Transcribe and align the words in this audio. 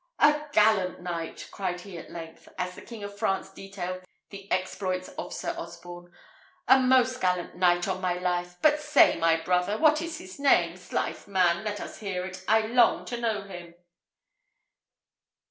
"A 0.17 0.49
gallant 0.51 0.99
knight!" 1.01 1.47
cried 1.51 1.81
he 1.81 1.95
at 1.95 2.09
length, 2.09 2.49
as 2.57 2.73
the 2.73 2.81
King 2.81 3.03
of 3.03 3.15
France 3.15 3.51
detailed 3.51 4.03
the 4.31 4.51
exploits 4.51 5.09
of 5.09 5.31
Sir 5.31 5.53
Osborne; 5.55 6.11
"a 6.67 6.79
most 6.79 7.21
gallant 7.21 7.55
knight, 7.55 7.87
on 7.87 8.01
my 8.01 8.15
life! 8.15 8.55
But 8.63 8.79
say, 8.79 9.17
my 9.19 9.35
brother, 9.39 9.77
what 9.77 10.01
is 10.01 10.17
his 10.17 10.39
name? 10.39 10.75
'Slife, 10.75 11.27
man! 11.27 11.63
let 11.63 11.79
us 11.79 11.99
hear 11.99 12.25
it. 12.25 12.43
I 12.47 12.61
long 12.61 13.05
to 13.05 13.17
know 13.21 13.43
him." 13.43 13.75